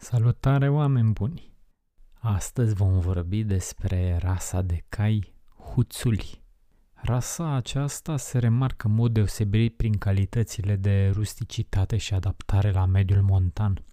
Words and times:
Salutare 0.00 0.68
oameni 0.68 1.12
buni! 1.12 1.52
Astăzi 2.12 2.74
vom 2.74 2.98
vorbi 2.98 3.44
despre 3.44 4.18
rasa 4.22 4.62
de 4.62 4.84
cai 4.88 5.34
huțuli. 5.72 6.42
Rasa 6.94 7.54
aceasta 7.54 8.16
se 8.16 8.38
remarcă 8.38 8.86
în 8.86 8.94
mod 8.94 9.12
deosebit 9.12 9.76
prin 9.76 9.96
calitățile 9.96 10.76
de 10.76 11.10
rusticitate 11.14 11.96
și 11.96 12.14
adaptare 12.14 12.70
la 12.70 12.84
mediul 12.84 13.22
montan. 13.22 13.84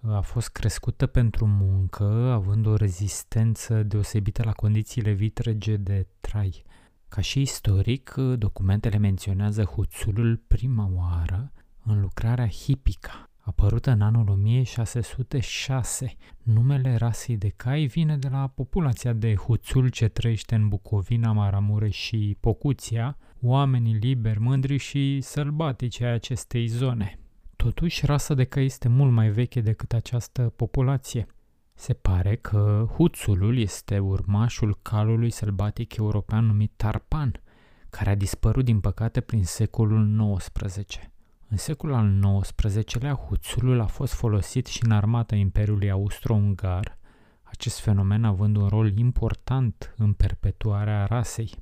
A 0.00 0.20
fost 0.20 0.48
crescută 0.48 1.06
pentru 1.06 1.46
muncă, 1.46 2.04
având 2.32 2.66
o 2.66 2.76
rezistență 2.76 3.82
deosebită 3.82 4.42
la 4.44 4.52
condițiile 4.52 5.12
vitrege 5.12 5.76
de 5.76 6.06
trai. 6.20 6.62
Ca 7.08 7.20
și 7.20 7.40
istoric, 7.40 8.14
documentele 8.36 8.96
menționează 8.96 9.64
huțulul 9.64 10.36
prima 10.46 10.90
oară 10.94 11.52
în 11.84 12.00
lucrarea 12.00 12.48
Hipica, 12.48 13.29
apărută 13.40 13.90
în 13.90 14.00
anul 14.00 14.28
1606. 14.28 16.16
Numele 16.42 16.96
rasei 16.96 17.36
de 17.36 17.48
cai 17.48 17.86
vine 17.86 18.16
de 18.16 18.28
la 18.28 18.46
populația 18.46 19.12
de 19.12 19.34
huțul 19.34 19.88
ce 19.88 20.08
trăiește 20.08 20.54
în 20.54 20.68
Bucovina, 20.68 21.32
Maramureș 21.32 21.96
și 21.96 22.36
Pocuția, 22.40 23.16
oamenii 23.42 23.94
liberi, 23.94 24.40
mândri 24.40 24.76
și 24.76 25.20
sălbatici 25.20 26.00
ai 26.00 26.12
acestei 26.12 26.66
zone. 26.66 27.18
Totuși, 27.56 28.06
rasa 28.06 28.34
de 28.34 28.44
cai 28.44 28.64
este 28.64 28.88
mult 28.88 29.12
mai 29.12 29.28
veche 29.28 29.60
decât 29.60 29.92
această 29.92 30.42
populație. 30.56 31.26
Se 31.74 31.92
pare 31.92 32.36
că 32.36 32.88
huțulul 32.94 33.58
este 33.58 33.98
urmașul 33.98 34.78
calului 34.82 35.30
sălbatic 35.30 35.96
european 35.96 36.44
numit 36.44 36.72
tarpan, 36.76 37.42
care 37.90 38.10
a 38.10 38.14
dispărut 38.14 38.64
din 38.64 38.80
păcate 38.80 39.20
prin 39.20 39.44
secolul 39.44 40.36
XIX. 40.36 41.10
În 41.52 41.56
secolul 41.56 41.94
al 41.94 42.40
XIX-lea, 42.40 43.14
huțulul 43.14 43.80
a 43.80 43.86
fost 43.86 44.12
folosit 44.12 44.66
și 44.66 44.84
în 44.84 44.90
armata 44.90 45.34
Imperiului 45.34 45.90
Austro-Ungar, 45.90 46.98
acest 47.42 47.78
fenomen 47.80 48.24
având 48.24 48.56
un 48.56 48.68
rol 48.68 48.98
important 48.98 49.94
în 49.96 50.12
perpetuarea 50.12 51.04
rasei. 51.04 51.54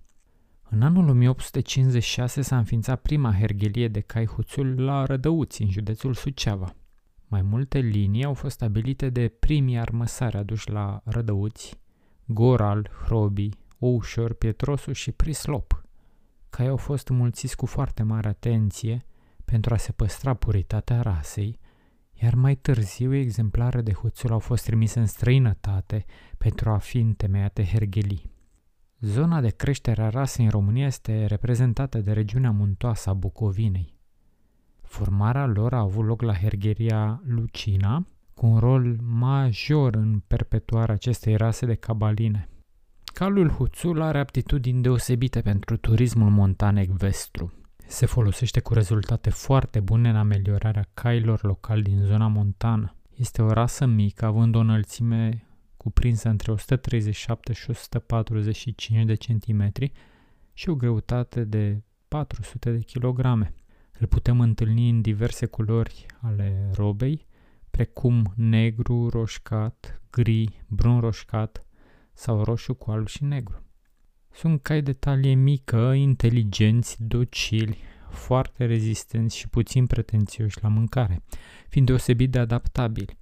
În 0.70 0.82
anul 0.82 1.08
1856 1.08 2.42
s-a 2.42 2.56
înființat 2.56 3.00
prima 3.00 3.34
hergelie 3.34 3.88
de 3.88 4.00
cai 4.00 4.26
huțul 4.26 4.80
la 4.80 5.04
Rădăuți, 5.04 5.62
în 5.62 5.70
județul 5.70 6.14
Suceava. 6.14 6.74
Mai 7.26 7.42
multe 7.42 7.78
linii 7.78 8.24
au 8.24 8.34
fost 8.34 8.54
stabilite 8.54 9.10
de 9.10 9.28
primii 9.28 9.78
armăsari 9.78 10.36
aduși 10.36 10.70
la 10.70 11.00
Rădăuți, 11.04 11.80
Goral, 12.24 12.90
Hrobi, 13.04 13.48
Oușor, 13.78 14.32
Pietrosu 14.32 14.92
și 14.92 15.12
Prislop. 15.12 15.82
Cai 16.50 16.66
au 16.66 16.76
fost 16.76 17.08
mulțiți 17.08 17.56
cu 17.56 17.66
foarte 17.66 18.02
mare 18.02 18.28
atenție 18.28 19.02
pentru 19.50 19.74
a 19.74 19.76
se 19.76 19.92
păstra 19.92 20.34
puritatea 20.34 21.00
rasei, 21.00 21.58
iar 22.12 22.34
mai 22.34 22.56
târziu 22.56 23.14
exemplare 23.14 23.82
de 23.82 23.92
huțul 23.92 24.32
au 24.32 24.38
fost 24.38 24.64
trimise 24.64 24.98
în 24.98 25.06
străinătate 25.06 26.04
pentru 26.38 26.70
a 26.70 26.78
fi 26.78 26.98
întemeiate 26.98 27.64
herghelii. 27.64 28.30
Zona 29.00 29.40
de 29.40 29.48
creștere 29.48 30.02
a 30.02 30.08
rasei 30.08 30.44
în 30.44 30.50
România 30.50 30.86
este 30.86 31.26
reprezentată 31.26 31.98
de 31.98 32.12
regiunea 32.12 32.50
muntoasă 32.50 33.10
a 33.10 33.14
Bucovinei. 33.14 33.94
Formarea 34.82 35.46
lor 35.46 35.74
a 35.74 35.78
avut 35.78 36.06
loc 36.06 36.22
la 36.22 36.34
hergeria 36.34 37.22
Lucina, 37.24 38.06
cu 38.34 38.46
un 38.46 38.58
rol 38.58 38.96
major 39.02 39.94
în 39.94 40.22
perpetuarea 40.26 40.94
acestei 40.94 41.36
rase 41.36 41.66
de 41.66 41.74
cabaline. 41.74 42.48
Calul 43.04 43.50
Huțul 43.50 44.00
are 44.00 44.18
aptitudini 44.18 44.82
deosebite 44.82 45.40
pentru 45.40 45.76
turismul 45.76 46.30
montan 46.30 46.76
ecvestru. 46.76 47.52
Se 47.90 48.06
folosește 48.06 48.60
cu 48.60 48.74
rezultate 48.74 49.30
foarte 49.30 49.80
bune 49.80 50.08
în 50.08 50.16
ameliorarea 50.16 50.88
cailor 50.94 51.42
locali 51.42 51.82
din 51.82 52.02
zona 52.02 52.26
montană. 52.26 52.94
Este 53.16 53.42
o 53.42 53.52
rasă 53.52 53.86
mică, 53.86 54.24
având 54.24 54.54
o 54.54 54.58
înălțime 54.58 55.46
cuprinsă 55.76 56.28
între 56.28 56.52
137 56.52 57.52
și 57.52 57.70
145 57.70 59.04
de 59.04 59.14
centimetri 59.14 59.92
și 60.52 60.68
o 60.68 60.74
greutate 60.74 61.44
de 61.44 61.82
400 62.08 62.72
de 62.72 62.80
kilograme. 62.80 63.54
Îl 63.98 64.06
putem 64.06 64.40
întâlni 64.40 64.88
în 64.88 65.00
diverse 65.00 65.46
culori 65.46 66.06
ale 66.20 66.70
robei, 66.74 67.26
precum 67.70 68.32
negru, 68.36 69.08
roșcat, 69.08 70.02
gri, 70.10 70.64
brun 70.66 71.00
roșcat 71.00 71.64
sau 72.12 72.42
roșu 72.42 72.74
cu 72.74 72.90
alb 72.90 73.06
și 73.06 73.24
negru. 73.24 73.62
Sunt 74.38 74.62
cai 74.62 74.82
de 74.82 74.92
talie 74.92 75.34
mică, 75.34 75.92
inteligenți, 75.92 76.96
docili, 76.98 77.78
foarte 78.10 78.66
rezistenți 78.66 79.36
și 79.36 79.48
puțin 79.48 79.86
pretențioși 79.86 80.62
la 80.62 80.68
mâncare, 80.68 81.22
fiind 81.68 81.86
deosebit 81.86 82.30
de 82.30 82.38
adaptabili. 82.38 83.16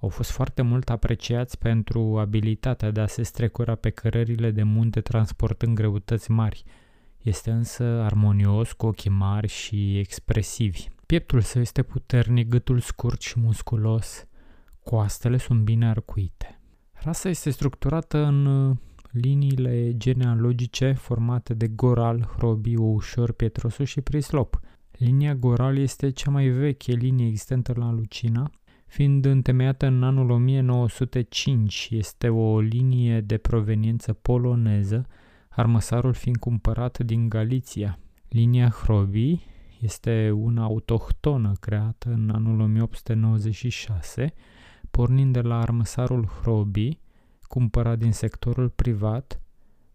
Au 0.00 0.08
fost 0.08 0.30
foarte 0.30 0.62
mult 0.62 0.90
apreciați 0.90 1.58
pentru 1.58 2.18
abilitatea 2.18 2.90
de 2.90 3.00
a 3.00 3.06
se 3.06 3.22
strecura 3.22 3.74
pe 3.74 3.90
cărările 3.90 4.50
de 4.50 4.62
munte 4.62 5.00
transportând 5.00 5.74
greutăți 5.74 6.30
mari. 6.30 6.64
Este 7.22 7.50
însă 7.50 7.84
armonios, 7.84 8.72
cu 8.72 8.86
ochii 8.86 9.10
mari 9.10 9.48
și 9.48 9.98
expresivi. 9.98 10.88
Pieptul 11.06 11.40
său 11.40 11.60
este 11.60 11.82
puternic, 11.82 12.48
gâtul 12.48 12.80
scurt 12.80 13.20
și 13.20 13.40
musculos. 13.40 14.26
Coastele 14.84 15.36
sunt 15.36 15.60
bine 15.60 15.88
arcuite. 15.88 16.60
Rasa 16.92 17.28
este 17.28 17.50
structurată 17.50 18.18
în 18.18 18.46
liniile 19.20 19.96
genealogice 19.96 20.92
formate 20.92 21.54
de 21.54 21.68
Goral, 21.68 22.34
Hrobi, 22.36 22.76
Ușor, 22.76 23.32
Pietrosu 23.32 23.84
și 23.84 24.00
Prislop. 24.00 24.60
Linia 24.92 25.34
Goral 25.34 25.76
este 25.76 26.10
cea 26.10 26.30
mai 26.30 26.48
veche 26.48 26.92
linie 26.92 27.26
existentă 27.26 27.72
la 27.76 27.92
Lucina, 27.92 28.50
fiind 28.86 29.24
întemeiată 29.24 29.86
în 29.86 30.02
anul 30.02 30.30
1905. 30.30 31.88
Este 31.90 32.28
o 32.28 32.60
linie 32.60 33.20
de 33.20 33.36
proveniență 33.36 34.12
poloneză, 34.12 35.06
armăsarul 35.48 36.12
fiind 36.12 36.36
cumpărat 36.36 36.98
din 36.98 37.28
Galiția. 37.28 37.98
Linia 38.28 38.68
Hrobi 38.68 39.40
este 39.80 40.30
una 40.30 40.62
autohtonă 40.62 41.52
creată 41.60 42.10
în 42.10 42.30
anul 42.34 42.60
1896, 42.60 44.32
pornind 44.90 45.32
de 45.32 45.40
la 45.40 45.60
armăsarul 45.60 46.26
Hrobi, 46.40 46.98
cumpărat 47.46 47.98
din 47.98 48.12
sectorul 48.12 48.68
privat, 48.68 49.40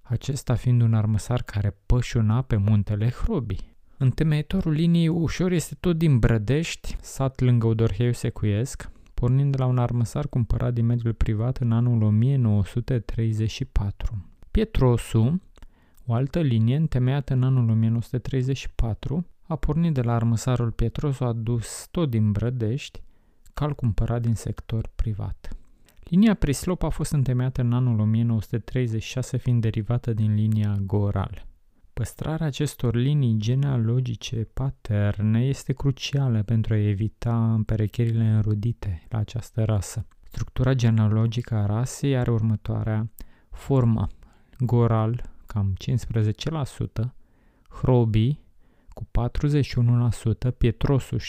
acesta 0.01 0.55
fiind 0.55 0.81
un 0.81 0.93
armăsar 0.93 1.41
care 1.41 1.77
pășuna 1.85 2.41
pe 2.41 2.55
muntele 2.55 3.09
Hrobi. 3.09 3.69
Întemeitorul 3.97 4.71
liniei 4.71 5.07
ușor 5.07 5.51
este 5.51 5.75
tot 5.79 5.97
din 5.97 6.19
Brădești, 6.19 6.97
sat 7.01 7.39
lângă 7.39 7.67
Udorheiu 7.67 8.11
Secuiesc, 8.11 8.91
pornind 9.13 9.51
de 9.51 9.57
la 9.57 9.65
un 9.65 9.77
armăsar 9.77 10.27
cumpărat 10.27 10.73
din 10.73 10.85
mediul 10.85 11.13
privat 11.13 11.57
în 11.57 11.71
anul 11.71 12.01
1934. 12.01 14.25
Pietrosu, 14.51 15.41
o 16.05 16.13
altă 16.13 16.41
linie 16.41 16.75
întemeiată 16.75 17.33
în 17.33 17.43
anul 17.43 17.69
1934, 17.69 19.25
a 19.47 19.55
pornit 19.55 19.93
de 19.93 20.01
la 20.01 20.13
armăsarul 20.13 20.71
Pietrosu 20.71 21.23
adus 21.23 21.87
tot 21.91 22.09
din 22.09 22.31
Brădești, 22.31 23.01
cal 23.53 23.73
cumpărat 23.73 24.21
din 24.21 24.35
sector 24.35 24.89
privat. 24.95 25.60
Linia 26.11 26.33
Prislop 26.33 26.83
a 26.83 26.89
fost 26.89 27.11
întemeiată 27.11 27.61
în 27.61 27.73
anul 27.73 27.99
1936, 27.99 29.37
fiind 29.37 29.61
derivată 29.61 30.13
din 30.13 30.33
linia 30.33 30.75
Goral. 30.85 31.45
Păstrarea 31.93 32.45
acestor 32.45 32.95
linii 32.95 33.37
genealogice 33.37 34.35
paterne 34.35 35.45
este 35.45 35.73
crucială 35.73 36.43
pentru 36.43 36.73
a 36.73 36.77
evita 36.77 37.53
împerecherile 37.53 38.23
înrudite 38.23 39.05
la 39.09 39.17
această 39.17 39.63
rasă. 39.63 40.05
Structura 40.23 40.73
genealogică 40.73 41.55
a 41.55 41.65
rasei 41.65 42.17
are 42.17 42.31
următoarea 42.31 43.09
formă. 43.49 44.07
Goral, 44.59 45.29
cam 45.45 45.73
15%, 47.03 47.13
Hrobi, 47.69 48.39
cu 48.89 49.07
41%, 50.51 50.57
Pietrosu 50.57 51.15
17%, 51.15 51.21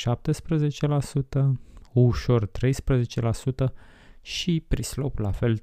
Ușor 1.92 2.46
13%, 2.46 2.50
și 4.22 4.64
Prislop 4.68 5.18
la 5.18 5.30
fel 5.30 5.58
13%. 5.58 5.60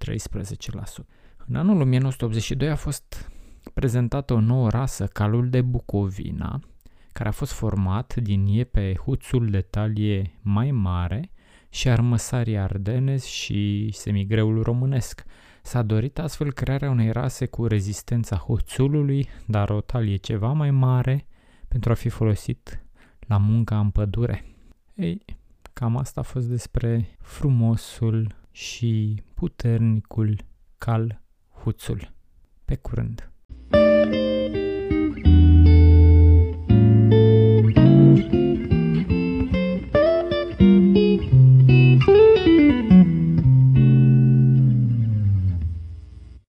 În 1.47 1.55
anul 1.55 1.81
1982 1.81 2.69
a 2.69 2.75
fost 2.75 3.31
prezentată 3.73 4.33
o 4.33 4.39
nouă 4.39 4.69
rasă, 4.69 5.05
calul 5.05 5.49
de 5.49 5.61
Bucovina, 5.61 6.59
care 7.11 7.29
a 7.29 7.31
fost 7.31 7.51
format 7.51 8.15
din 8.15 8.45
iepe 8.45 8.93
huțul 9.03 9.49
de 9.49 9.61
talie 9.61 10.39
mai 10.41 10.71
mare 10.71 11.31
și 11.69 11.89
armăsarii 11.89 12.57
ardenez 12.57 13.23
și 13.23 13.89
semigreul 13.93 14.63
românesc. 14.63 15.23
S-a 15.61 15.81
dorit 15.81 16.19
astfel 16.19 16.53
crearea 16.53 16.89
unei 16.89 17.11
rase 17.11 17.45
cu 17.45 17.65
rezistența 17.65 18.35
huțulului, 18.35 19.27
dar 19.45 19.69
o 19.69 19.81
talie 19.81 20.15
ceva 20.15 20.51
mai 20.51 20.71
mare 20.71 21.27
pentru 21.67 21.91
a 21.91 21.93
fi 21.93 22.09
folosit 22.09 22.83
la 23.19 23.37
munca 23.37 23.79
în 23.79 23.89
pădure. 23.89 24.45
Ei, 24.95 25.25
cam 25.73 25.97
asta 25.97 26.19
a 26.19 26.23
fost 26.23 26.47
despre 26.47 27.17
frumosul 27.19 28.35
și 28.59 29.23
puternicul 29.33 30.45
cal 30.77 31.21
huțul. 31.61 32.11
Pe 32.65 32.75
curând! 32.75 33.31